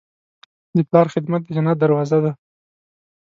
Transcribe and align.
د 0.75 0.77
پلار 0.89 1.07
خدمت 1.13 1.41
د 1.45 1.49
جنت 1.55 1.77
دروازه 1.79 2.17
ده. 2.23 2.31